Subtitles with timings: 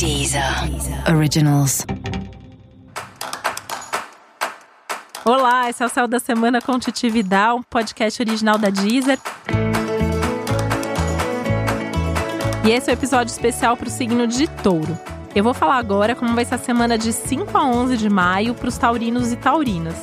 [0.00, 0.42] Deezer
[1.14, 1.84] Originals.
[5.26, 9.18] Olá, esse é o Céu da Semana com Titi Vidal, um podcast original da Deezer.
[12.66, 14.98] E esse é o um episódio especial para o signo de Touro.
[15.34, 18.54] Eu vou falar agora como vai ser a semana de 5 a 11 de maio
[18.54, 19.98] para os taurinos e taurinas.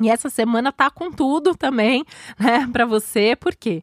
[0.00, 2.04] E essa semana tá com tudo também,
[2.36, 3.80] né, para você, por quê?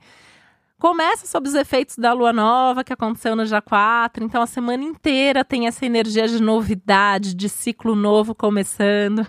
[0.80, 4.82] Começa sob os efeitos da lua nova que aconteceu no dia 4, então a semana
[4.82, 9.28] inteira tem essa energia de novidade, de ciclo novo começando.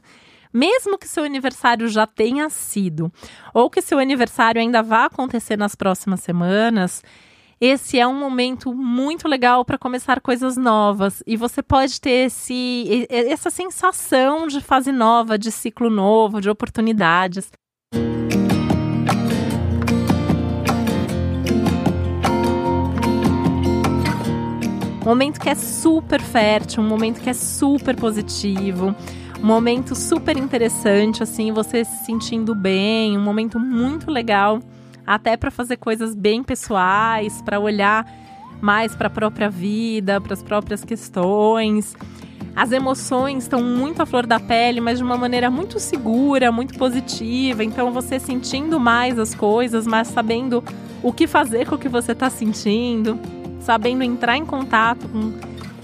[0.52, 3.10] Mesmo que seu aniversário já tenha sido,
[3.52, 7.02] ou que seu aniversário ainda vá acontecer nas próximas semanas,
[7.60, 13.08] esse é um momento muito legal para começar coisas novas e você pode ter esse,
[13.10, 17.50] essa sensação de fase nova, de ciclo novo, de oportunidades.
[25.10, 28.94] Momento que é super fértil, um momento que é super positivo,
[29.42, 34.60] um momento super interessante, assim, você se sentindo bem, um momento muito legal
[35.04, 38.06] até para fazer coisas bem pessoais, para olhar
[38.60, 41.96] mais para a própria vida, para as próprias questões.
[42.54, 46.78] As emoções estão muito à flor da pele, mas de uma maneira muito segura, muito
[46.78, 47.64] positiva.
[47.64, 50.62] Então, você sentindo mais as coisas, mas sabendo
[51.02, 53.18] o que fazer com o que você está sentindo,
[53.60, 55.32] sabendo entrar em contato com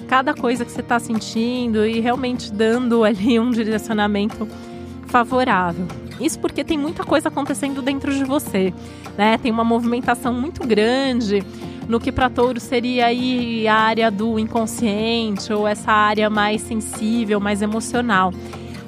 [0.06, 4.48] cada coisa que você está sentindo e realmente dando ali um direcionamento
[5.06, 5.86] favorável.
[6.20, 8.72] Isso porque tem muita coisa acontecendo dentro de você,
[9.18, 9.36] né?
[9.38, 11.44] Tem uma movimentação muito grande
[11.88, 17.38] no que para touro seria aí a área do inconsciente ou essa área mais sensível,
[17.38, 18.32] mais emocional.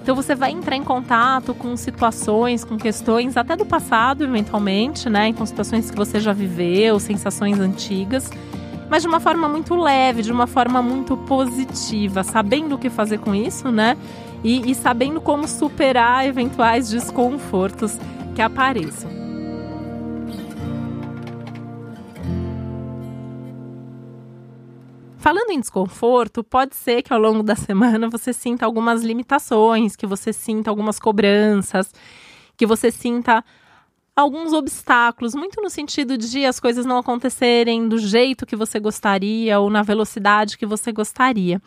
[0.03, 5.29] Então você vai entrar em contato com situações, com questões até do passado, eventualmente, né?
[5.29, 8.31] Então situações que você já viveu, sensações antigas,
[8.91, 13.19] mas de uma forma muito leve, de uma forma muito positiva, sabendo o que fazer
[13.19, 13.97] com isso, né?
[14.43, 17.99] e, e sabendo como superar eventuais desconfortos
[18.35, 19.11] que apareçam.
[25.19, 30.07] Falando em desconforto, pode ser que ao longo da semana você sinta algumas limitações, que
[30.07, 31.93] você sinta algumas cobranças,
[32.57, 33.45] que você sinta
[34.21, 39.61] alguns obstáculos, muito no sentido de as coisas não acontecerem do jeito que você gostaria
[39.61, 41.61] ou na velocidade que você gostaria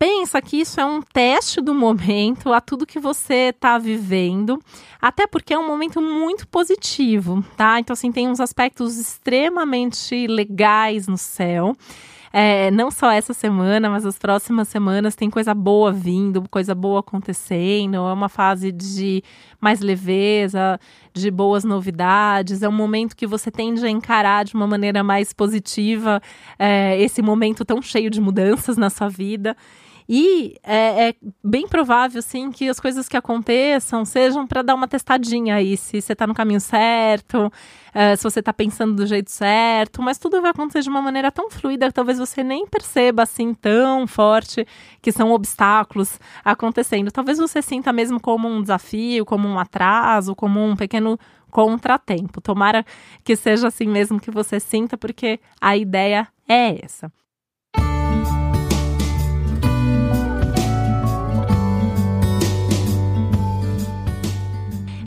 [0.00, 4.58] pensa que isso é um teste do momento, a tudo que você está vivendo,
[4.98, 7.78] até porque é um momento muito positivo, tá?
[7.78, 11.76] Então, assim, tem uns aspectos extremamente legais no céu.
[12.32, 17.00] É, não só essa semana, mas as próximas semanas tem coisa boa vindo, coisa boa
[17.00, 17.96] acontecendo.
[17.96, 19.22] É uma fase de
[19.60, 20.78] mais leveza,
[21.12, 22.62] de boas novidades.
[22.62, 26.22] É um momento que você tende a encarar de uma maneira mais positiva
[26.56, 29.56] é, esse momento tão cheio de mudanças na sua vida.
[30.12, 34.88] E é, é, bem provável, sim, que as coisas que aconteçam sejam para dar uma
[34.88, 37.48] testadinha aí, se você está no caminho certo,
[37.94, 41.30] é, se você está pensando do jeito certo, mas tudo vai acontecer de uma maneira
[41.30, 44.66] tão fluida que talvez você nem perceba assim tão forte
[45.00, 47.12] que são obstáculos acontecendo.
[47.12, 51.16] Talvez você sinta mesmo como um desafio, como um atraso, como um pequeno
[51.52, 52.40] contratempo.
[52.40, 52.84] Tomara
[53.22, 57.12] que seja assim mesmo que você sinta, porque a ideia é essa.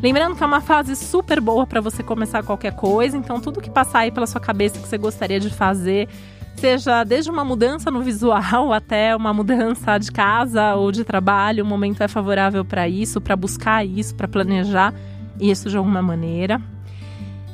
[0.03, 3.69] Lembrando que é uma fase super boa para você começar qualquer coisa, então tudo que
[3.69, 6.09] passar aí pela sua cabeça que você gostaria de fazer,
[6.57, 11.67] seja desde uma mudança no visual até uma mudança de casa ou de trabalho, o
[11.67, 14.93] momento é favorável para isso, para buscar isso, para planejar
[15.39, 16.61] isso de alguma maneira.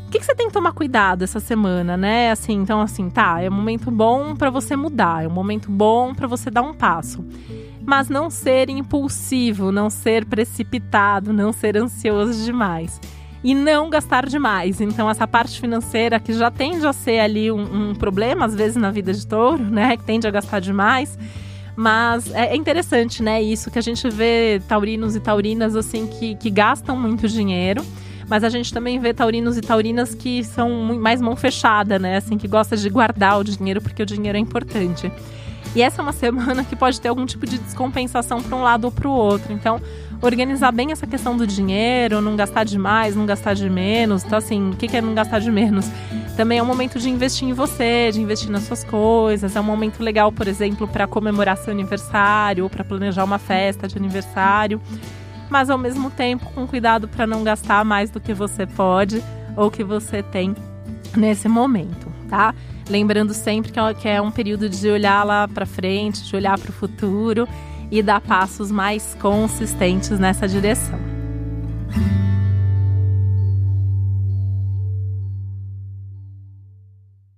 [0.07, 2.31] O que, que, você tem que tomar cuidado essa semana, né?
[2.31, 6.15] Assim, então assim, tá, é um momento bom para você mudar, é um momento bom
[6.15, 7.23] para você dar um passo
[7.85, 12.99] mas não ser impulsivo, não ser precipitado, não ser ansioso demais.
[13.43, 14.81] E não gastar demais.
[14.81, 18.75] Então, essa parte financeira que já tende a ser ali um, um problema, às vezes,
[18.75, 19.95] na vida de touro, né?
[19.95, 21.17] Que tende a gastar demais.
[21.75, 23.41] Mas é, é interessante, né?
[23.41, 27.81] Isso que a gente vê taurinos e taurinas, assim, que, que gastam muito dinheiro
[28.29, 32.17] mas a gente também vê taurinos e taurinas que são mais mão fechada, né?
[32.17, 35.11] Assim, que gosta de guardar o dinheiro porque o dinheiro é importante.
[35.75, 38.85] E essa é uma semana que pode ter algum tipo de descompensação para um lado
[38.85, 39.53] ou para o outro.
[39.53, 39.79] Então,
[40.21, 44.23] organizar bem essa questão do dinheiro, não gastar demais, não gastar de menos.
[44.23, 45.89] Então, assim, o que é não gastar de menos?
[46.35, 49.55] Também é um momento de investir em você, de investir nas suas coisas.
[49.55, 53.87] É um momento legal, por exemplo, para comemorar seu aniversário ou para planejar uma festa
[53.87, 54.81] de aniversário.
[55.49, 59.23] Mas ao mesmo tempo, com cuidado para não gastar mais do que você pode
[59.55, 60.55] ou que você tem
[61.15, 62.53] nesse momento, tá?
[62.89, 66.73] Lembrando sempre que é um período de olhar lá para frente, de olhar para o
[66.73, 67.47] futuro
[67.91, 70.99] e dar passos mais consistentes nessa direção.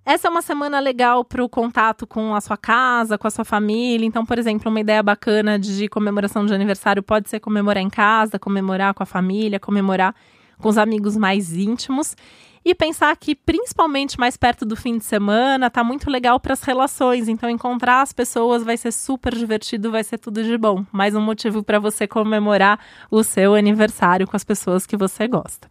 [0.03, 3.45] Essa é uma semana legal para o contato com a sua casa, com a sua
[3.45, 4.05] família.
[4.05, 8.37] Então, por exemplo, uma ideia bacana de comemoração de aniversário pode ser comemorar em casa,
[8.37, 10.13] comemorar com a família, comemorar
[10.57, 12.15] com os amigos mais íntimos.
[12.63, 16.61] E pensar que, principalmente mais perto do fim de semana, tá muito legal para as
[16.61, 17.27] relações.
[17.27, 20.85] Então, encontrar as pessoas vai ser super divertido, vai ser tudo de bom.
[20.91, 22.79] Mais um motivo para você comemorar
[23.09, 25.70] o seu aniversário com as pessoas que você gosta.